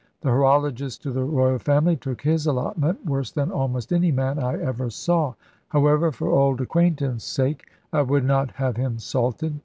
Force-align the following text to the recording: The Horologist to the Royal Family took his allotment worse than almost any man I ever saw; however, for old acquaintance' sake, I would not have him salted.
The 0.21 0.29
Horologist 0.29 1.01
to 1.03 1.11
the 1.11 1.23
Royal 1.23 1.59
Family 1.59 1.95
took 1.95 2.21
his 2.23 2.47
allotment 2.47 3.05
worse 3.05 3.29
than 3.31 3.51
almost 3.51 3.93
any 3.93 4.11
man 4.11 4.39
I 4.39 4.59
ever 4.59 4.89
saw; 4.89 5.35
however, 5.67 6.11
for 6.11 6.31
old 6.31 6.59
acquaintance' 6.59 7.23
sake, 7.23 7.65
I 7.93 8.01
would 8.01 8.25
not 8.25 8.49
have 8.53 8.77
him 8.77 8.97
salted. 8.97 9.59